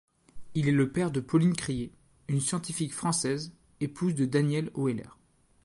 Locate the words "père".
0.91-1.11